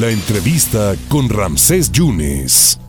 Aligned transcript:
La 0.00 0.10
entrevista 0.10 0.96
con 1.08 1.28
Ramsés 1.28 1.92
Yunes. 1.92 2.80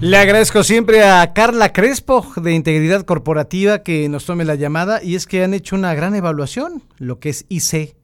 Le 0.00 0.16
agradezco 0.16 0.64
siempre 0.64 1.04
a 1.04 1.32
Carla 1.32 1.72
Crespo 1.72 2.26
de 2.34 2.52
Integridad 2.52 3.04
Corporativa 3.04 3.84
que 3.84 4.08
nos 4.08 4.24
tome 4.24 4.44
la 4.44 4.56
llamada 4.56 5.00
y 5.04 5.14
es 5.14 5.26
que 5.26 5.44
han 5.44 5.54
hecho 5.54 5.76
una 5.76 5.94
gran 5.94 6.16
evaluación, 6.16 6.82
lo 6.96 7.20
que 7.20 7.28
es 7.28 7.46
IC, 7.48 7.94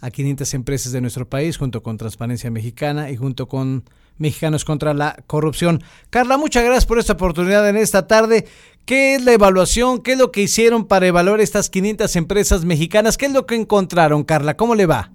a 0.00 0.10
500 0.10 0.52
empresas 0.54 0.90
de 0.90 1.00
nuestro 1.00 1.28
país, 1.28 1.58
junto 1.58 1.80
con 1.84 1.96
Transparencia 1.96 2.50
Mexicana 2.50 3.08
y 3.12 3.16
junto 3.16 3.46
con 3.46 3.84
Mexicanos 4.18 4.64
contra 4.64 4.92
la 4.92 5.22
Corrupción. 5.28 5.80
Carla, 6.10 6.36
muchas 6.38 6.64
gracias 6.64 6.86
por 6.86 6.98
esta 6.98 7.12
oportunidad 7.12 7.68
en 7.68 7.76
esta 7.76 8.08
tarde. 8.08 8.48
¿Qué 8.84 9.14
es 9.14 9.24
la 9.24 9.32
evaluación? 9.32 10.02
¿Qué 10.02 10.12
es 10.12 10.18
lo 10.18 10.32
que 10.32 10.42
hicieron 10.42 10.86
para 10.86 11.06
evaluar 11.06 11.40
estas 11.40 11.70
500 11.70 12.16
empresas 12.16 12.64
mexicanas? 12.64 13.16
¿Qué 13.16 13.26
es 13.26 13.32
lo 13.32 13.46
que 13.46 13.54
encontraron, 13.54 14.24
Carla? 14.24 14.56
¿Cómo 14.56 14.74
le 14.74 14.86
va? 14.86 15.12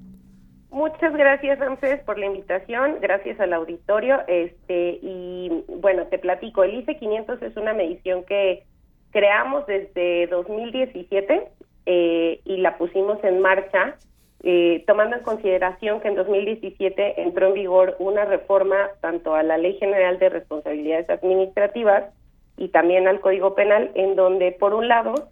Muchas 0.69 1.13
gracias, 1.13 1.59
Ramsés, 1.59 2.01
por 2.01 2.19
la 2.19 2.25
invitación. 2.25 2.97
Gracias 3.01 3.39
al 3.39 3.53
auditorio. 3.53 4.19
Este 4.27 4.99
y 5.01 5.63
bueno, 5.67 6.07
te 6.07 6.19
platico. 6.19 6.63
El 6.63 6.75
ICE 6.75 6.97
500 6.97 7.41
es 7.41 7.55
una 7.55 7.73
medición 7.73 8.23
que 8.25 8.63
creamos 9.11 9.65
desde 9.65 10.27
2017 10.27 11.47
eh, 11.85 12.41
y 12.43 12.57
la 12.57 12.77
pusimos 12.77 13.23
en 13.23 13.39
marcha, 13.39 13.95
eh, 14.43 14.83
tomando 14.85 15.15
en 15.15 15.23
consideración 15.23 16.01
que 16.01 16.09
en 16.09 16.15
2017 16.15 17.21
entró 17.21 17.47
en 17.47 17.53
vigor 17.53 17.95
una 17.99 18.25
reforma 18.25 18.89
tanto 18.99 19.35
a 19.35 19.43
la 19.43 19.57
Ley 19.57 19.77
General 19.79 20.19
de 20.19 20.29
Responsabilidades 20.29 21.09
Administrativas 21.09 22.13
y 22.57 22.67
también 22.69 23.07
al 23.07 23.21
Código 23.21 23.55
Penal, 23.55 23.91
en 23.95 24.15
donde, 24.15 24.51
por 24.51 24.73
un 24.73 24.89
lado, 24.89 25.29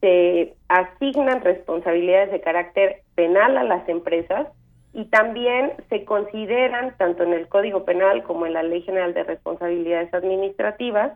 se 0.00 0.54
asignan 0.68 1.40
responsabilidades 1.40 2.30
de 2.30 2.40
carácter 2.40 3.02
penal 3.16 3.56
a 3.56 3.64
las 3.64 3.88
empresas 3.88 4.46
y 4.96 5.04
también 5.04 5.74
se 5.90 6.06
consideran, 6.06 6.96
tanto 6.96 7.22
en 7.22 7.34
el 7.34 7.48
Código 7.48 7.84
Penal 7.84 8.22
como 8.22 8.46
en 8.46 8.54
la 8.54 8.62
Ley 8.62 8.80
General 8.80 9.12
de 9.12 9.24
Responsabilidades 9.24 10.12
Administrativas, 10.14 11.12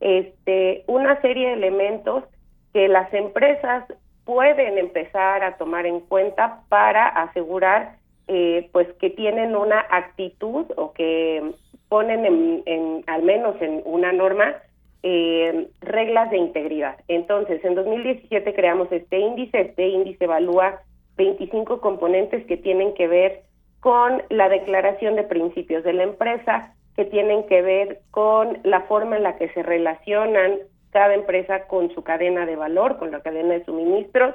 este, 0.00 0.82
una 0.88 1.20
serie 1.20 1.46
de 1.46 1.52
elementos 1.52 2.24
que 2.72 2.88
las 2.88 3.14
empresas 3.14 3.84
pueden 4.24 4.78
empezar 4.78 5.44
a 5.44 5.56
tomar 5.58 5.86
en 5.86 6.00
cuenta 6.00 6.62
para 6.68 7.06
asegurar 7.06 7.98
eh, 8.26 8.68
pues 8.72 8.88
que 8.94 9.10
tienen 9.10 9.54
una 9.54 9.78
actitud 9.78 10.66
o 10.76 10.92
que 10.92 11.52
ponen 11.88 12.26
en, 12.26 12.62
en 12.66 13.04
al 13.06 13.22
menos 13.22 13.54
en 13.62 13.80
una 13.84 14.10
norma 14.10 14.56
eh, 15.04 15.68
reglas 15.82 16.32
de 16.32 16.38
integridad. 16.38 16.96
Entonces, 17.06 17.64
en 17.64 17.76
2017 17.76 18.54
creamos 18.54 18.90
este 18.90 19.20
índice, 19.20 19.60
este 19.60 19.86
índice 19.86 20.24
evalúa 20.24 20.80
25 21.20 21.82
componentes 21.82 22.46
que 22.46 22.56
tienen 22.56 22.94
que 22.94 23.06
ver 23.06 23.42
con 23.80 24.22
la 24.30 24.48
declaración 24.48 25.16
de 25.16 25.22
principios 25.22 25.84
de 25.84 25.92
la 25.92 26.04
empresa, 26.04 26.74
que 26.96 27.04
tienen 27.04 27.46
que 27.46 27.60
ver 27.60 28.00
con 28.10 28.58
la 28.62 28.80
forma 28.82 29.18
en 29.18 29.24
la 29.24 29.36
que 29.36 29.50
se 29.50 29.62
relacionan 29.62 30.60
cada 30.90 31.12
empresa 31.14 31.66
con 31.66 31.90
su 31.94 32.02
cadena 32.02 32.46
de 32.46 32.56
valor, 32.56 32.96
con 32.96 33.10
la 33.10 33.20
cadena 33.20 33.52
de 33.52 33.64
suministros, 33.66 34.34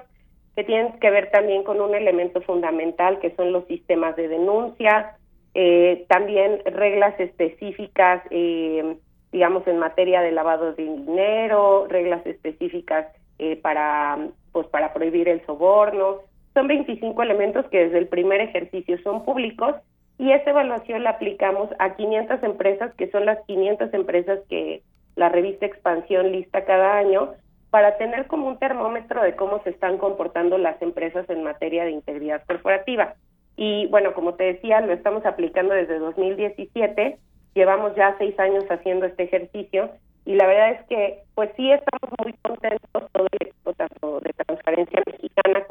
que 0.56 0.64
tienen 0.64 1.00
que 1.00 1.10
ver 1.10 1.32
también 1.32 1.64
con 1.64 1.82
un 1.82 1.96
elemento 1.96 2.40
fundamental 2.42 3.18
que 3.20 3.36
son 3.36 3.52
los 3.52 3.66
sistemas 3.66 4.16
de 4.16 4.28
denuncia, 4.28 5.18
eh, 5.56 6.06
también 6.08 6.62
reglas 6.66 7.20
específicas, 7.20 8.22
eh, 8.30 8.96
digamos, 9.32 9.66
en 9.68 9.80
materia 9.80 10.22
de 10.22 10.32
lavado 10.32 10.74
de 10.74 10.84
dinero, 10.84 11.88
reglas 11.90 12.24
específicas 12.28 13.08
eh, 13.40 13.56
para, 13.58 14.20
pues, 14.52 14.68
para 14.68 14.94
prohibir 14.94 15.28
el 15.28 15.44
soborno, 15.48 16.20
son 16.56 16.68
25 16.68 17.22
elementos 17.22 17.68
que 17.68 17.86
desde 17.86 18.00
el 18.00 18.08
primer 18.08 18.42
ejercicio 18.42 18.98
son 19.04 19.24
públicos 19.24 19.76
y 20.18 20.32
esta 20.32 20.52
evaluación 20.52 21.04
la 21.04 21.12
aplicamos 21.12 21.70
a 21.78 21.96
500 21.96 22.42
empresas, 22.44 22.94
que 22.96 23.12
son 23.12 23.26
las 23.26 23.40
500 23.46 23.94
empresas 23.94 24.40
que 24.50 24.82
la 25.16 25.30
revista 25.30 25.66
Expansión 25.66 26.32
lista 26.32 26.66
cada 26.66 26.98
año, 26.98 27.34
para 27.70 27.98
tener 27.98 28.28
como 28.28 28.48
un 28.48 28.58
termómetro 28.58 29.22
de 29.22 29.36
cómo 29.36 29.62
se 29.64 29.72
están 29.72 29.98
comportando 29.98 30.58
las 30.58 30.82
empresas 30.82 31.30
en 31.30 31.44
materia 31.44 31.84
de 31.84 31.92
integridad 31.92 32.42
corporativa. 32.48 33.16
Y 33.58 33.88
bueno, 33.88 34.14
como 34.14 34.36
te 34.36 34.46
decía, 34.46 34.80
lo 34.80 34.94
estamos 34.94 35.26
aplicando 35.26 35.74
desde 35.74 36.00
2017, 36.00 37.18
llevamos 37.54 37.94
ya 37.96 38.16
seis 38.18 38.40
años 38.40 38.64
haciendo 38.70 39.06
este 39.06 39.24
ejercicio 39.24 39.90
y 40.24 40.36
la 40.36 40.48
verdad 40.48 40.72
es 40.72 40.86
que 40.88 41.20
pues 41.36 41.52
sí 41.56 41.72
estamos 41.72 42.10
muy 42.24 42.34
contentos 42.42 43.12
todo 43.12 43.28
el 43.32 43.48
equipo 43.48 43.74
tanto 43.74 44.20
de 44.22 44.34
transparencia 44.34 45.04
mexicana 45.06 45.65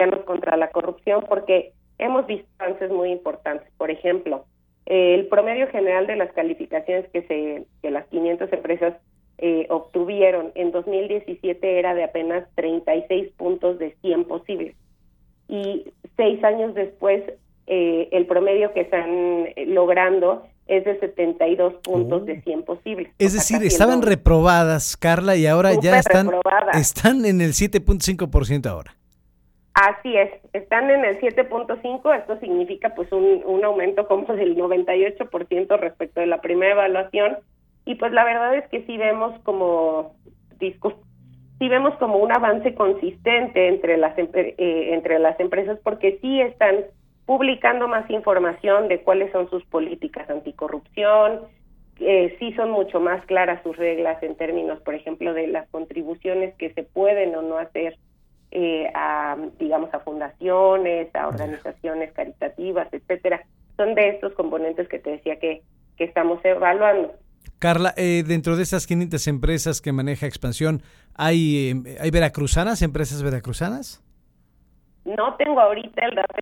mexicanos 0.00 0.24
contra 0.24 0.56
la 0.56 0.70
corrupción 0.70 1.24
porque 1.28 1.72
hemos 1.98 2.26
visto 2.26 2.48
avances 2.58 2.90
muy 2.90 3.10
importantes. 3.10 3.68
Por 3.76 3.90
ejemplo, 3.90 4.44
el 4.86 5.26
promedio 5.28 5.68
general 5.68 6.06
de 6.06 6.16
las 6.16 6.32
calificaciones 6.32 7.08
que 7.12 7.22
se 7.22 7.66
que 7.82 7.90
las 7.90 8.06
500 8.06 8.52
empresas 8.52 8.94
eh, 9.38 9.66
obtuvieron 9.70 10.52
en 10.54 10.70
2017 10.72 11.78
era 11.78 11.94
de 11.94 12.04
apenas 12.04 12.44
36 12.56 13.32
puntos 13.36 13.78
de 13.78 13.94
100 14.02 14.24
posibles. 14.24 14.74
Y 15.48 15.92
seis 16.16 16.42
años 16.44 16.74
después, 16.74 17.22
eh, 17.66 18.08
el 18.12 18.26
promedio 18.26 18.72
que 18.72 18.82
están 18.82 19.46
logrando 19.66 20.44
es 20.66 20.84
de 20.84 21.00
72 21.00 21.74
puntos 21.82 22.26
de 22.26 22.40
100 22.42 22.62
posibles. 22.62 23.08
Es 23.18 23.32
decir, 23.32 23.60
estaban 23.64 24.02
reprobadas, 24.02 24.96
Carla, 24.96 25.34
y 25.34 25.46
ahora 25.46 25.72
ya 25.82 25.98
están, 25.98 26.30
están 26.74 27.24
en 27.24 27.40
el 27.40 27.50
7.5% 27.50 28.66
ahora. 28.66 28.94
Así 29.80 30.14
es, 30.14 30.30
están 30.52 30.90
en 30.90 31.06
el 31.06 31.18
7.5, 31.20 32.14
esto 32.14 32.38
significa 32.38 32.94
pues 32.94 33.10
un, 33.12 33.42
un 33.46 33.64
aumento 33.64 34.06
como 34.06 34.26
del 34.34 34.54
98% 34.54 35.78
respecto 35.78 36.20
de 36.20 36.26
la 36.26 36.42
primera 36.42 36.72
evaluación. 36.72 37.38
Y 37.86 37.94
pues 37.94 38.12
la 38.12 38.24
verdad 38.24 38.56
es 38.56 38.68
que 38.68 38.84
sí 38.84 38.98
vemos 38.98 39.40
como 39.40 40.16
sí 40.58 41.68
vemos 41.70 41.94
como 41.94 42.18
un 42.18 42.30
avance 42.30 42.74
consistente 42.74 43.68
entre 43.68 43.96
las 43.96 44.18
eh, 44.18 44.90
entre 44.92 45.18
las 45.18 45.40
empresas 45.40 45.78
porque 45.82 46.18
sí 46.20 46.42
están 46.42 46.84
publicando 47.24 47.88
más 47.88 48.08
información 48.10 48.88
de 48.88 49.00
cuáles 49.00 49.32
son 49.32 49.48
sus 49.48 49.64
políticas 49.64 50.28
anticorrupción, 50.28 51.40
eh, 52.00 52.36
sí 52.38 52.52
son 52.52 52.70
mucho 52.70 53.00
más 53.00 53.24
claras 53.24 53.62
sus 53.62 53.78
reglas 53.78 54.22
en 54.22 54.34
términos, 54.36 54.78
por 54.82 54.94
ejemplo, 54.94 55.32
de 55.32 55.46
las 55.46 55.66
contribuciones 55.70 56.54
que 56.56 56.70
se 56.74 56.82
pueden 56.82 57.34
o 57.34 57.40
no 57.40 57.56
hacer 57.56 57.96
eh, 58.50 58.90
a, 58.94 59.36
digamos, 59.58 59.92
a 59.94 60.00
fundaciones, 60.00 61.14
a 61.14 61.28
organizaciones 61.28 62.12
caritativas, 62.12 62.88
etcétera. 62.92 63.44
Son 63.76 63.94
de 63.94 64.08
estos 64.08 64.32
componentes 64.34 64.88
que 64.88 64.98
te 64.98 65.10
decía 65.10 65.38
que, 65.38 65.62
que 65.96 66.04
estamos 66.04 66.44
evaluando. 66.44 67.14
Carla, 67.58 67.92
eh, 67.96 68.24
dentro 68.26 68.56
de 68.56 68.62
esas 68.62 68.86
500 68.86 69.26
empresas 69.28 69.80
que 69.80 69.92
maneja 69.92 70.26
Expansión, 70.26 70.82
¿hay, 71.14 71.82
eh, 71.86 71.96
¿hay 72.00 72.10
veracruzanas, 72.10 72.82
empresas 72.82 73.22
veracruzanas? 73.22 74.02
No 75.04 75.34
tengo 75.36 75.60
ahorita 75.60 76.06
el 76.06 76.14
dato, 76.14 76.34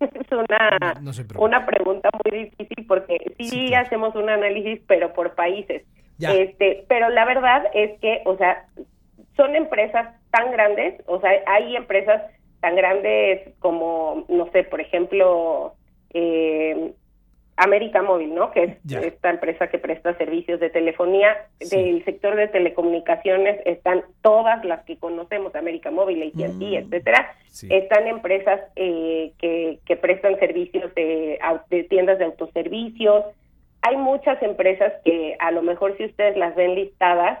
es 0.00 0.32
una, 0.32 1.00
una 1.38 1.66
pregunta 1.66 2.10
muy 2.24 2.44
difícil 2.44 2.86
porque 2.86 3.34
sí, 3.38 3.74
hacemos 3.74 4.14
un 4.14 4.28
análisis, 4.28 4.80
pero 4.86 5.12
por 5.12 5.34
países. 5.34 5.82
Este, 6.18 6.84
pero 6.88 7.08
la 7.08 7.24
verdad 7.24 7.64
es 7.72 7.98
que, 8.00 8.20
o 8.26 8.36
sea, 8.36 8.66
son 9.40 9.56
empresas 9.56 10.06
tan 10.30 10.52
grandes, 10.52 11.02
o 11.06 11.18
sea, 11.18 11.30
hay 11.46 11.74
empresas 11.74 12.20
tan 12.60 12.76
grandes 12.76 13.48
como, 13.58 14.26
no 14.28 14.50
sé, 14.52 14.64
por 14.64 14.82
ejemplo, 14.82 15.72
eh, 16.12 16.92
América 17.56 18.02
Móvil, 18.02 18.34
¿no? 18.34 18.50
Que 18.50 18.64
es 18.64 18.92
esta 19.02 19.30
empresa 19.30 19.68
que 19.68 19.78
presta 19.78 20.14
servicios 20.18 20.60
de 20.60 20.68
telefonía. 20.68 21.46
Del 21.58 22.04
sector 22.04 22.36
de 22.36 22.48
telecomunicaciones 22.48 23.60
están 23.64 24.02
todas 24.20 24.62
las 24.66 24.84
que 24.84 24.98
conocemos, 24.98 25.54
América 25.54 25.90
Móvil, 25.90 26.22
AT&T, 26.22 26.52
mm. 26.52 26.74
etcétera. 26.74 27.34
Están 27.70 28.08
empresas 28.08 28.60
eh, 28.76 29.32
que, 29.38 29.78
que 29.86 29.96
prestan 29.96 30.38
servicios 30.38 30.94
de, 30.94 31.38
de 31.70 31.84
tiendas 31.84 32.18
de 32.18 32.26
autoservicios, 32.26 33.24
hay 33.82 33.96
muchas 33.96 34.42
empresas 34.42 34.92
que 35.04 35.36
a 35.38 35.50
lo 35.50 35.62
mejor 35.62 35.96
si 35.96 36.04
ustedes 36.04 36.36
las 36.36 36.54
ven 36.54 36.74
listadas, 36.74 37.38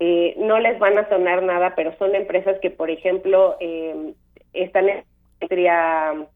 eh, 0.00 0.34
no 0.38 0.58
les 0.58 0.78
van 0.78 0.98
a 0.98 1.08
sonar 1.08 1.42
nada, 1.42 1.74
pero 1.76 1.94
son 1.98 2.14
empresas 2.14 2.58
que, 2.60 2.70
por 2.70 2.90
ejemplo, 2.90 3.56
eh, 3.60 4.14
están 4.54 4.88
en 4.88 5.04
industria 5.40 6.26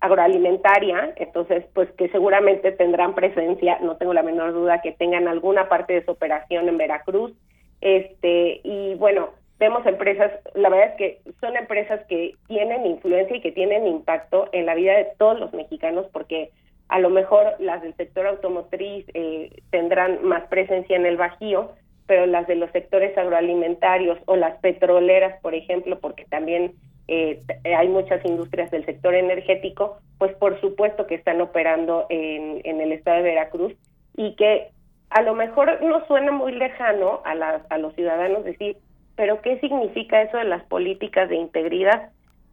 agroalimentaria, 0.00 1.14
entonces, 1.16 1.64
pues 1.74 1.90
que 1.92 2.08
seguramente 2.08 2.72
tendrán 2.72 3.14
presencia, 3.14 3.78
no 3.80 3.96
tengo 3.96 4.12
la 4.12 4.22
menor 4.22 4.52
duda 4.52 4.82
que 4.82 4.92
tengan 4.92 5.28
alguna 5.28 5.68
parte 5.68 5.94
de 5.94 6.04
su 6.04 6.10
operación 6.10 6.68
en 6.68 6.76
Veracruz. 6.76 7.32
Este, 7.80 8.60
y 8.64 8.94
bueno, 8.96 9.30
vemos 9.58 9.86
empresas, 9.86 10.32
la 10.54 10.68
verdad 10.68 10.90
es 10.90 10.96
que 10.96 11.20
son 11.40 11.56
empresas 11.56 12.04
que 12.06 12.34
tienen 12.48 12.84
influencia 12.84 13.36
y 13.36 13.40
que 13.40 13.52
tienen 13.52 13.86
impacto 13.86 14.48
en 14.52 14.66
la 14.66 14.74
vida 14.74 14.94
de 14.94 15.08
todos 15.18 15.38
los 15.38 15.52
mexicanos 15.54 16.06
porque 16.12 16.50
a 16.88 16.98
lo 16.98 17.10
mejor 17.10 17.54
las 17.58 17.82
del 17.82 17.94
sector 17.94 18.26
automotriz 18.26 19.06
eh, 19.14 19.50
tendrán 19.70 20.24
más 20.24 20.46
presencia 20.48 20.96
en 20.96 21.06
el 21.06 21.16
Bajío, 21.16 21.72
pero 22.06 22.26
las 22.26 22.46
de 22.46 22.56
los 22.56 22.70
sectores 22.72 23.16
agroalimentarios 23.16 24.18
o 24.26 24.36
las 24.36 24.58
petroleras, 24.60 25.40
por 25.40 25.54
ejemplo, 25.54 25.98
porque 26.00 26.24
también 26.26 26.72
eh, 27.08 27.40
hay 27.64 27.88
muchas 27.88 28.24
industrias 28.24 28.70
del 28.70 28.84
sector 28.84 29.14
energético, 29.14 29.98
pues 30.18 30.34
por 30.36 30.60
supuesto 30.60 31.06
que 31.06 31.14
están 31.14 31.40
operando 31.40 32.06
en, 32.10 32.60
en 32.64 32.80
el 32.80 32.92
estado 32.92 33.18
de 33.18 33.22
Veracruz 33.22 33.74
y 34.16 34.36
que 34.36 34.68
a 35.10 35.22
lo 35.22 35.34
mejor 35.34 35.82
no 35.82 36.06
suena 36.06 36.32
muy 36.32 36.52
lejano 36.52 37.20
a, 37.24 37.32
a 37.68 37.78
los 37.78 37.94
ciudadanos 37.94 38.44
decir, 38.44 38.76
pero 39.16 39.40
¿qué 39.42 39.60
significa 39.60 40.22
eso 40.22 40.38
de 40.38 40.44
las 40.44 40.64
políticas 40.64 41.28
de 41.28 41.36
integridad? 41.36 42.10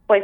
Pues 0.07 0.24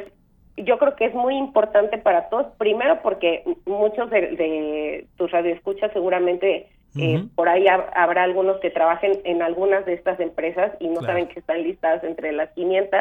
yo 0.58 0.78
creo 0.78 0.96
que 0.96 1.06
es 1.06 1.14
muy 1.14 1.36
importante 1.36 1.98
para 1.98 2.30
todos, 2.30 2.48
primero 2.58 3.02
porque 3.02 3.44
muchos 3.66 4.10
de, 4.10 5.06
tus 5.18 5.32
radioescuchas 5.32 5.92
seguramente 5.94 6.68
eh, 7.00 7.24
por 7.36 7.48
ahí 7.48 7.68
habrá 7.68 8.24
algunos 8.24 8.60
que 8.60 8.72
trabajen 8.72 9.20
en 9.24 9.44
algunas 9.44 9.86
de 9.86 9.94
estas 9.94 10.20
empresas 10.20 10.72
y 10.80 10.88
no 10.88 11.02
saben 11.02 11.28
que 11.28 11.40
están 11.40 11.62
listadas 11.62 12.04
entre 12.04 12.32
las 12.32 12.50
500, 12.54 13.00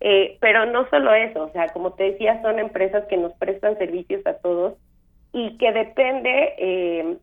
eh, 0.00 0.36
pero 0.40 0.66
no 0.66 0.88
solo 0.90 1.14
eso, 1.14 1.44
o 1.44 1.50
sea, 1.50 1.68
como 1.68 1.92
te 1.92 2.04
decía, 2.04 2.42
son 2.42 2.58
empresas 2.58 3.04
que 3.04 3.16
nos 3.16 3.32
prestan 3.34 3.78
servicios 3.78 4.26
a 4.26 4.34
todos 4.34 4.74
y 5.32 5.56
que 5.58 5.72
depende 5.72 6.54
eh, 6.58 7.16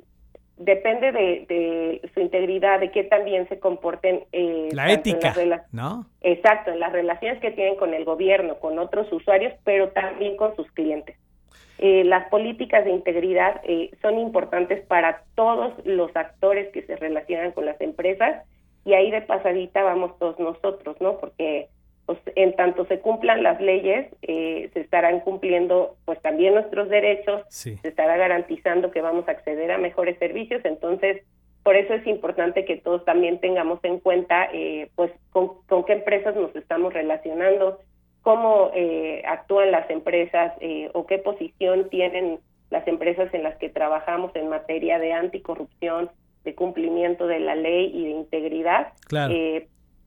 depende 0.58 1.12
de, 1.12 2.02
su 2.14 2.20
integridad, 2.20 2.80
de 2.80 2.92
que 2.92 3.04
también 3.04 3.48
se 3.50 3.60
comporten. 3.60 4.24
Eh, 4.32 4.70
la 4.72 4.92
ética, 4.92 5.34
¿no? 5.72 6.06
Exacto, 6.22 6.72
en 6.72 6.80
las 6.80 6.94
relaciones 6.94 7.42
que 7.42 7.52
tienen 7.52 7.76
con 7.76 7.94
el 7.94 8.06
gobierno, 8.06 8.60
con 8.60 8.80
otros 8.80 9.12
usuarios, 9.12 9.54
pero 9.64 9.90
también 9.90 10.38
con 10.38 10.56
sus 10.56 10.72
clientes. 10.72 11.18
Eh, 11.78 12.06
las 12.06 12.30
políticas 12.30 12.86
de 12.86 12.92
integridad 12.92 13.60
eh, 13.66 13.92
son 14.02 14.18
importantes 14.18 14.86
para 14.86 15.24
todos 15.36 15.74
los 15.86 16.16
actores 16.16 16.72
que 16.72 16.84
se 16.84 16.96
relacionan 16.96 17.52
con 17.52 17.66
las 17.66 17.80
empresas 17.82 18.46
y 18.86 18.94
ahí 18.94 19.12
de 19.12 19.22
pasadita 19.22 19.84
vamos 19.84 20.18
todos 20.18 20.40
nosotros, 20.40 20.96
¿no? 21.02 21.18
Porque 21.18 21.68
pues, 22.06 22.20
en 22.36 22.56
tanto 22.56 22.86
se 22.86 23.00
cumplan 23.00 23.42
las 23.42 23.60
leyes, 23.60 24.08
eh, 24.22 24.70
se 24.74 24.82
estarán 24.82 25.22
cumpliendo 25.22 25.96
pues 26.06 26.22
también 26.22 26.54
nuestros 26.54 26.88
derechos, 26.90 27.42
se 27.50 27.80
estará 27.84 28.16
garantizando 28.18 28.92
que 28.92 29.02
vamos 29.02 29.28
a 29.28 29.32
acceder 29.32 29.72
a 29.72 29.80
mejores 29.80 30.18
servicios, 30.20 30.64
entonces 30.66 31.24
por 31.64 31.76
eso 31.76 31.96
es 31.96 32.06
importante 32.06 32.64
que 32.64 32.78
todos 32.78 33.04
también 33.06 33.40
tengamos 33.40 33.80
en 33.84 34.00
cuenta 34.00 34.48
eh, 34.54 34.90
pues 34.94 35.12
con, 35.32 35.50
qué 35.86 35.94
empresas 35.94 36.36
nos 36.36 36.56
estamos 36.56 36.94
relacionando, 36.94 37.80
cómo 38.22 38.70
eh, 38.76 39.24
actúan 39.26 39.72
las 39.72 39.90
empresas 39.90 40.54
o 40.94 41.08
qué 41.08 41.18
posición 41.18 41.90
tienen 41.90 42.40
las 42.70 42.88
empresas 42.88 43.34
en 43.34 43.42
las 43.42 43.56
que 43.58 43.70
trabajamos 43.70 44.36
en 44.36 44.50
materia 44.50 45.00
de 45.00 45.14
anticorrupción, 45.14 46.12
de 46.44 46.54
cumplimiento 46.54 47.26
de 47.26 47.40
la 47.40 47.56
ley 47.56 47.90
y 47.92 48.06
de 48.06 48.12
integridad, 48.12 48.94
claro 49.08 49.34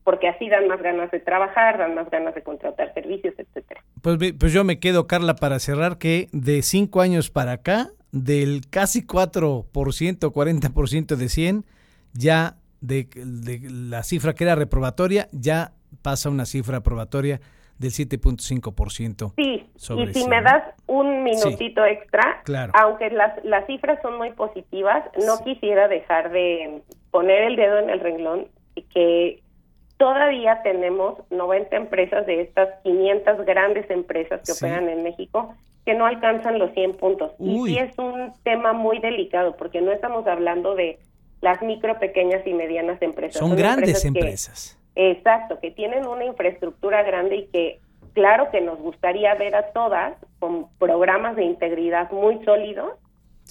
porque 0.09 0.27
así 0.27 0.49
dan 0.49 0.67
más 0.67 0.81
ganas 0.81 1.11
de 1.11 1.19
trabajar, 1.19 1.77
dan 1.77 1.93
más 1.93 2.09
ganas 2.09 2.33
de 2.33 2.41
contratar 2.41 2.91
servicios, 2.95 3.35
etcétera. 3.37 3.83
Pues, 4.01 4.17
pues 4.39 4.51
yo 4.51 4.63
me 4.63 4.79
quedo, 4.79 5.05
Carla, 5.05 5.35
para 5.35 5.59
cerrar 5.59 5.99
que 5.99 6.29
de 6.31 6.63
cinco 6.63 7.01
años 7.01 7.29
para 7.29 7.51
acá, 7.51 7.89
del 8.11 8.61
casi 8.71 9.05
4%, 9.05 9.69
40% 9.69 11.15
de 11.15 11.29
100, 11.29 11.65
ya 12.13 12.55
de, 12.81 13.07
la 13.69 14.01
cifra 14.01 14.33
que 14.33 14.45
era 14.45 14.55
reprobatoria, 14.55 15.27
ya 15.31 15.73
pasa 16.01 16.31
una 16.31 16.47
cifra 16.47 16.77
aprobatoria 16.77 17.39
del 17.77 17.91
7.5%. 17.91 19.33
Sí, 19.35 19.69
y 19.95 20.07
si 20.11 20.27
me 20.27 20.41
das 20.41 20.73
un 20.87 21.21
minutito 21.21 21.85
extra, 21.85 22.41
claro. 22.45 22.73
aunque 22.73 23.11
las, 23.11 23.45
las 23.45 23.67
cifras 23.67 24.01
son 24.01 24.17
muy 24.17 24.31
positivas, 24.31 25.03
no 25.23 25.43
quisiera 25.43 25.87
dejar 25.87 26.31
de 26.31 26.81
poner 27.11 27.43
el 27.43 27.55
dedo 27.55 27.77
en 27.77 27.91
el 27.91 27.99
renglón 27.99 28.47
y 28.73 28.81
que 28.81 29.43
Todavía 29.99 30.61
tenemos 30.63 31.17
90 31.29 31.75
empresas 31.75 32.25
de 32.25 32.39
estas 32.39 32.69
500 32.83 33.45
grandes 33.45 33.89
empresas 33.89 34.39
que 34.45 34.53
operan 34.53 34.87
en 34.87 35.03
México 35.03 35.53
que 35.85 35.93
no 35.93 36.05
alcanzan 36.05 36.57
los 36.57 36.71
100 36.71 36.93
puntos. 36.93 37.33
Y 37.37 37.65
sí 37.65 37.77
es 37.77 37.97
un 37.97 38.31
tema 38.43 38.71
muy 38.71 38.99
delicado 38.99 39.57
porque 39.57 39.81
no 39.81 39.91
estamos 39.91 40.25
hablando 40.25 40.73
de 40.75 40.99
las 41.41 41.61
micro, 41.61 41.99
pequeñas 41.99 42.47
y 42.47 42.53
medianas 42.53 43.01
empresas. 43.01 43.39
Son, 43.39 43.57
grandes 43.57 44.05
empresas. 44.05 44.79
exacto, 44.95 45.59
que 45.59 45.69
tienen 45.69 46.07
una 46.07 46.23
infraestructura 46.23 47.03
grande 47.03 47.35
y 47.35 47.47
que 47.47 47.79
claro 48.13 48.51
que 48.51 48.61
nos 48.61 48.79
gustaría 48.79 49.35
ver 49.35 49.53
a 49.53 49.73
todas 49.73 50.13
con 50.39 50.67
programas 50.77 51.35
de 51.35 51.43
integridad 51.43 52.09
muy 52.11 52.41
sólidos 52.45 52.93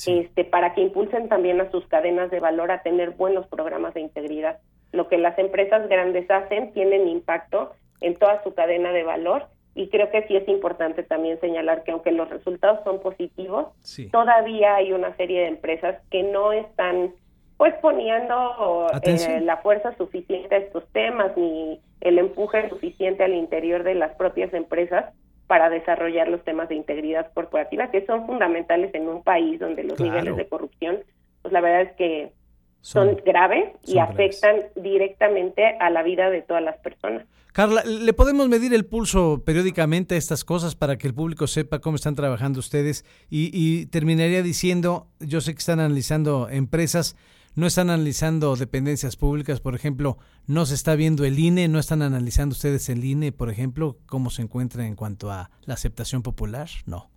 este, 0.07 0.45
para 0.45 0.75
que 0.75 0.81
impulsen 0.81 1.29
también 1.29 1.61
a 1.61 1.71
sus 1.71 1.87
cadenas 1.89 2.31
de 2.31 2.41
valor 2.41 2.71
a 2.71 2.83
tener 2.83 3.11
buenos 3.11 3.47
programas 3.49 3.93
de 3.93 4.01
integridad 4.01 4.61
lo 4.93 5.09
que 5.09 5.19
las 5.19 5.39
empresas 5.39 5.89
grandes 5.89 6.31
hacen 6.31 6.73
tienen 6.73 7.09
impacto 7.09 7.73
en 8.01 8.17
toda 8.17 8.43
su 8.43 8.55
cadena 8.55 8.93
de 8.93 9.03
valor. 9.03 9.47
Y 9.75 9.89
creo 9.91 10.11
que 10.11 10.27
sí 10.27 10.37
es 10.37 10.49
importante 10.49 11.03
también 11.03 11.39
señalar 11.41 11.85
que 11.85 11.93
aunque 11.93 12.11
los 12.11 12.29
resultados 12.29 12.81
son 12.85 13.01
positivos, 13.01 13.69
todavía 14.11 14.75
hay 14.77 14.93
una 14.93 15.15
serie 15.17 15.43
de 15.43 15.49
empresas 15.49 15.97
que 16.11 16.23
no 16.23 16.53
están 16.53 17.13
pues 17.59 17.75
poniendo 17.83 18.87
eh, 19.03 19.41
la 19.41 19.57
fuerza 19.59 19.95
suficiente 19.97 20.55
a 20.55 20.59
estos 20.59 20.87
temas 20.93 21.37
ni 21.37 21.81
el 22.01 22.19
empuje 22.19 22.69
suficiente 22.69 23.25
al 23.25 23.35
interior 23.35 23.83
de 23.83 23.97
las 23.97 24.15
propias 24.15 24.55
empresas 24.55 25.07
para 25.49 25.69
desarrollar 25.69 26.29
los 26.29 26.43
temas 26.45 26.69
de 26.69 26.77
integridad 26.77 27.33
corporativa 27.35 27.91
que 27.91 28.07
son 28.07 28.27
fundamentales 28.27 28.95
en 28.95 29.09
un 29.09 29.25
país 29.25 29.59
donde 29.59 29.83
los 29.83 29.99
niveles 29.99 30.37
de 30.37 30.47
corrupción 30.47 30.99
pues 31.43 31.53
la 31.53 31.61
verdad 31.61 31.83
es 31.83 31.93
que 31.97 32.33
son, 32.81 33.17
graves 33.25 33.75
y 33.87 33.99
afectan 33.99 34.57
directamente 34.77 35.77
a 35.81 35.91
la 35.91 36.03
vida 36.03 36.31
de 36.31 36.43
todas 36.43 36.63
las 36.63 36.77
personas. 36.79 37.27
Carla, 37.53 37.83
¿le 37.85 38.13
podemos 38.13 38.49
medir 38.49 38.73
el 38.73 38.87
pulso 38.87 39.43
periódicamente 39.45 40.15
a 40.15 40.19
estas 40.19 40.45
cosas 40.45 40.77
para 40.77 40.97
que 40.97 41.09
el 41.09 41.15
público 41.15 41.47
sepa 41.47 41.81
cómo 41.81 41.97
están 41.97 42.15
trabajando 42.15 42.61
ustedes? 42.61 43.05
Y, 43.31 43.87
terminaría 43.87 44.43
diciendo, 44.43 45.09
yo 45.19 45.41
sé 45.41 45.55
que 45.55 45.59
están 45.59 45.81
analizando 45.81 46.49
empresas, 46.51 47.17
no 47.57 47.67
están 47.67 47.91
analizando 47.91 48.55
dependencias 48.55 49.17
públicas, 49.17 49.61
por 49.61 49.75
ejemplo, 49.75 50.19
no 50.47 50.67
se 50.67 50.75
está 50.75 50.95
viendo 50.95 51.25
el 51.25 51.39
INE, 51.39 51.67
no 51.67 51.81
están 51.81 52.03
analizando 52.03 52.53
ustedes 52.53 52.89
el 52.91 53.05
INE, 53.05 53.33
por 53.33 53.51
ejemplo, 53.51 53.97
cómo 54.07 54.31
se 54.31 54.43
encuentra 54.43 54.87
en 54.87 54.95
cuanto 54.95 55.33
a 55.33 55.51
la 55.65 55.75
aceptación 55.75 56.23
popular, 56.23 56.69
no. 56.87 57.11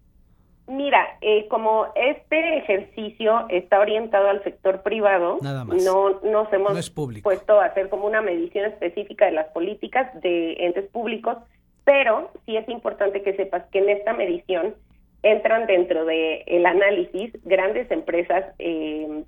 Mira, 0.71 1.18
eh, 1.19 1.50
como 1.50 1.88
este 1.95 2.59
ejercicio 2.59 3.45
está 3.50 3.81
orientado 3.81 4.29
al 4.29 4.41
sector 4.41 4.83
privado, 4.83 5.38
no 5.41 6.21
nos 6.21 6.53
hemos 6.53 6.91
puesto 7.21 7.59
a 7.59 7.65
hacer 7.65 7.89
como 7.89 8.07
una 8.07 8.21
medición 8.21 8.63
específica 8.63 9.25
de 9.25 9.33
las 9.33 9.47
políticas 9.50 10.09
de 10.21 10.53
entes 10.59 10.89
públicos, 10.89 11.39
pero 11.83 12.31
sí 12.45 12.56
es 12.56 12.69
importante 12.69 13.21
que 13.21 13.35
sepas 13.35 13.65
que 13.69 13.79
en 13.79 13.89
esta 13.89 14.13
medición 14.13 14.75
entran 15.23 15.68
dentro 15.68 16.06
de 16.06 16.44
el 16.47 16.65
análisis 16.65 17.33
grandes 17.44 17.91
empresas 17.91 18.45
eh, 18.57 19.25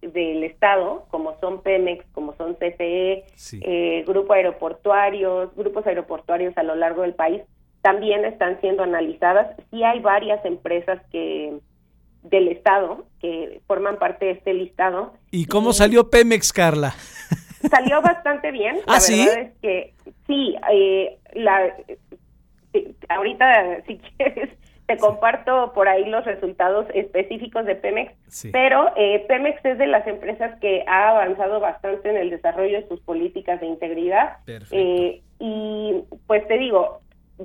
del 0.00 0.42
Estado, 0.42 1.06
como 1.10 1.38
son 1.38 1.62
Pemex, 1.62 2.04
como 2.10 2.34
son 2.34 2.54
CFE, 2.54 3.24
eh, 3.60 4.04
grupos 4.04 4.34
aeroportuarios, 4.36 5.54
grupos 5.54 5.86
aeroportuarios 5.86 6.58
a 6.58 6.64
lo 6.64 6.74
largo 6.74 7.02
del 7.02 7.14
país, 7.14 7.42
también 7.82 8.24
están 8.24 8.60
siendo 8.60 8.84
analizadas. 8.84 9.56
Sí 9.70 9.82
hay 9.84 10.00
varias 10.00 10.44
empresas 10.44 11.00
que 11.10 11.58
del 12.22 12.48
Estado 12.48 13.04
que 13.20 13.60
forman 13.66 13.98
parte 13.98 14.26
de 14.26 14.30
este 14.32 14.54
listado. 14.54 15.14
¿Y 15.30 15.46
cómo 15.46 15.72
salió 15.72 16.08
Pemex, 16.08 16.52
Carla? 16.52 16.94
Salió 17.68 18.00
bastante 18.00 18.52
bien. 18.52 18.78
¿Ah, 18.86 19.00
sí? 19.00 19.20
es 19.28 19.52
que 19.60 19.94
sí, 20.26 20.56
eh, 20.72 21.18
la, 21.34 21.66
eh, 22.72 22.94
ahorita 23.08 23.82
si 23.86 23.98
quieres 24.16 24.50
te 24.86 24.98
comparto 24.98 25.72
por 25.74 25.88
ahí 25.88 26.04
los 26.06 26.24
resultados 26.24 26.86
específicos 26.92 27.64
de 27.66 27.76
Pemex, 27.76 28.12
pero 28.50 28.92
eh, 28.96 29.24
Pemex 29.28 29.64
es 29.64 29.78
de 29.78 29.86
las 29.86 30.06
empresas 30.06 30.58
que 30.60 30.84
ha 30.86 31.10
avanzado 31.10 31.60
bastante 31.60 32.10
en 32.10 32.16
el 32.16 32.30
desarrollo 32.30 32.80
de 32.80 32.88
sus 32.88 33.00
políticas 33.00 33.60
de 33.60 33.66
integridad. 33.66 34.38
Eh, 34.72 35.22
y 35.38 36.02
pues 36.26 36.46
te 36.48 36.58
digo, 36.58 37.00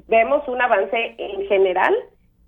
vemos 0.07 0.47
un 0.47 0.61
avance 0.61 1.15
en 1.17 1.47
general. 1.47 1.95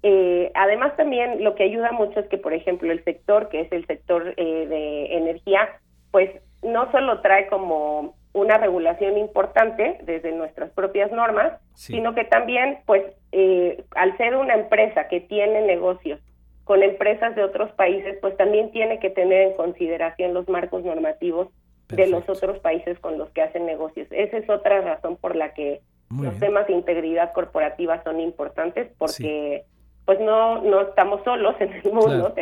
Eh, 0.03 0.51
además, 0.55 0.95
también 0.95 1.43
lo 1.43 1.55
que 1.55 1.63
ayuda 1.63 1.91
mucho 1.91 2.19
es 2.19 2.27
que, 2.27 2.37
por 2.37 2.53
ejemplo, 2.53 2.91
el 2.91 3.03
sector, 3.03 3.49
que 3.49 3.61
es 3.61 3.71
el 3.71 3.85
sector 3.87 4.33
eh, 4.37 4.67
de 4.67 5.17
energía, 5.17 5.69
pues 6.11 6.29
no 6.63 6.91
solo 6.91 7.21
trae 7.21 7.47
como 7.47 8.15
una 8.33 8.57
regulación 8.57 9.17
importante 9.17 9.97
desde 10.03 10.31
nuestras 10.31 10.69
propias 10.71 11.11
normas, 11.11 11.53
sino 11.73 12.13
que 12.13 12.25
también, 12.25 12.79
pues, 12.85 13.03
eh, 13.31 13.83
al 13.95 14.15
ser 14.17 14.35
una 14.35 14.53
empresa 14.53 15.07
que 15.07 15.19
tiene 15.19 15.61
negocios 15.61 16.19
con 16.63 16.83
empresas 16.83 17.35
de 17.35 17.43
otros 17.43 17.71
países, 17.71 18.17
pues 18.21 18.37
también 18.37 18.71
tiene 18.71 18.99
que 18.99 19.09
tener 19.09 19.41
en 19.41 19.53
consideración 19.53 20.35
los 20.35 20.47
marcos 20.47 20.83
normativos 20.83 21.47
de 21.87 22.05
los 22.05 22.29
otros 22.29 22.59
países 22.59 22.99
con 22.99 23.17
los 23.17 23.31
que 23.31 23.41
hacen 23.41 23.65
negocios. 23.65 24.07
Esa 24.11 24.37
es 24.37 24.47
otra 24.47 24.81
razón 24.81 25.17
por 25.17 25.35
la 25.35 25.55
que 25.55 25.81
los 26.09 26.37
temas 26.39 26.67
de 26.67 26.73
integridad 26.73 27.33
corporativa 27.33 28.03
son 28.03 28.19
importantes 28.19 28.91
porque 28.97 29.65
pues 30.05 30.19
no 30.19 30.61
no 30.61 30.81
estamos 30.81 31.23
solos 31.23 31.55
en 31.59 31.73
el 31.73 31.91
mundo. 31.93 32.33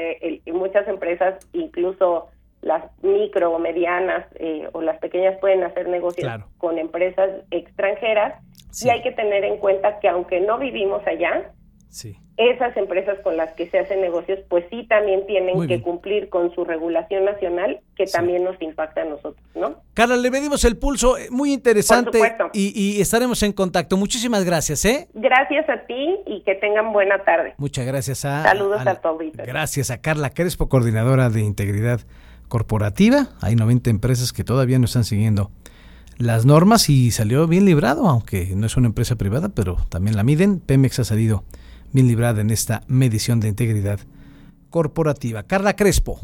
muchas 0.53 0.87
empresas, 0.87 1.37
incluso 1.53 2.29
las 2.61 2.83
micro 3.01 3.51
o 3.51 3.59
medianas 3.59 4.25
eh, 4.35 4.67
o 4.73 4.81
las 4.81 4.99
pequeñas 4.99 5.37
pueden 5.39 5.63
hacer 5.63 5.87
negocios 5.87 6.31
con 6.57 6.77
empresas 6.77 7.29
extranjeras. 7.51 8.41
Y 8.83 8.89
hay 8.89 9.01
que 9.01 9.11
tener 9.11 9.43
en 9.43 9.57
cuenta 9.57 9.99
que 9.99 10.07
aunque 10.07 10.39
no 10.39 10.59
vivimos 10.59 11.05
allá, 11.07 11.51
sí 11.89 12.19
esas 12.37 12.77
empresas 12.77 13.17
con 13.23 13.35
las 13.35 13.51
que 13.53 13.67
se 13.69 13.79
hacen 13.79 13.99
negocios, 13.99 14.39
pues 14.47 14.63
sí 14.69 14.85
también 14.87 15.25
tienen 15.25 15.67
que 15.67 15.81
cumplir 15.81 16.29
con 16.29 16.53
su 16.53 16.63
regulación 16.63 17.25
nacional, 17.25 17.79
que 17.95 18.05
también 18.05 18.43
nos 18.43 18.61
impacta 18.61 19.01
a 19.01 19.05
nosotros, 19.05 19.43
¿no? 19.55 19.77
Carla, 19.95 20.17
le 20.17 20.29
medimos 20.29 20.63
el 20.63 20.77
pulso, 20.77 21.17
eh, 21.17 21.29
muy 21.31 21.51
interesante, 21.51 22.19
y, 22.53 22.71
y, 22.79 23.01
estaremos 23.01 23.41
en 23.41 23.53
contacto. 23.53 23.97
Muchísimas 23.97 24.45
gracias, 24.45 24.85
¿eh? 24.85 25.07
Gracias 25.15 25.67
a 25.67 25.87
ti 25.87 26.19
y 26.27 26.43
que 26.43 26.53
tengan 26.53 26.93
buena 26.93 27.23
tarde. 27.23 27.55
Muchas 27.57 27.87
gracias 27.87 28.23
a... 28.23 28.43
Saludos 28.43 28.85
a, 28.85 28.91
a 28.91 29.45
Gracias 29.45 29.89
a 29.89 29.99
Carla 29.99 30.29
Crespo, 30.29 30.69
coordinadora 30.69 31.31
de 31.31 31.41
Integridad 31.41 32.01
Corporativa. 32.49 33.29
Hay 33.41 33.55
90 33.55 33.89
empresas 33.89 34.31
que 34.31 34.43
todavía 34.43 34.77
no 34.77 34.85
están 34.85 35.05
siguiendo 35.05 35.49
las 36.19 36.45
normas 36.45 36.87
y 36.89 37.09
salió 37.09 37.47
bien 37.47 37.65
librado, 37.65 38.07
aunque 38.07 38.53
no 38.55 38.67
es 38.67 38.77
una 38.77 38.87
empresa 38.87 39.15
privada, 39.15 39.49
pero 39.49 39.77
también 39.89 40.15
la 40.15 40.23
miden. 40.23 40.59
Pemex 40.59 40.99
ha 40.99 41.03
salido 41.03 41.43
bien 41.91 42.07
librada 42.07 42.41
en 42.41 42.49
esta 42.49 42.83
medición 42.87 43.39
de 43.39 43.47
integridad 43.47 43.99
corporativa. 44.69 45.43
Carla 45.43 45.75
Crespo. 45.75 46.21